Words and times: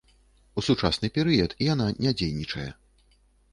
У 0.61 0.63
сучасны 0.67 1.11
перыяд 1.17 1.55
яна 1.73 1.87
не 2.07 2.17
дзейнічае. 2.19 2.67